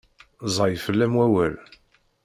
[0.55, 1.55] Ẓẓay fell-am wawal.